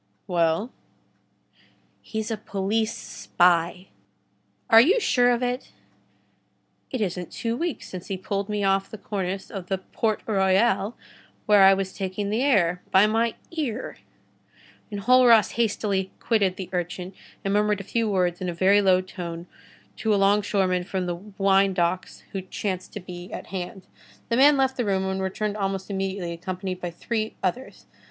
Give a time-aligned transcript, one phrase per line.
[0.25, 0.71] "Well?"
[2.01, 3.89] "He's a police spy."
[4.67, 5.73] "Are you sure of it?"
[6.89, 10.95] "It isn't two weeks since he pulled me off the cornice of the Port Royal,
[11.45, 13.97] where I was taking the air, by my ear."
[14.91, 17.13] Enjolras hastily quitted the urchin
[17.45, 19.45] and murmured a few words in a very low tone
[19.97, 23.85] to a longshoreman from the winedocks who chanced to be at hand.
[24.29, 27.85] The man left the room, and returned almost immediately, accompanied by three others.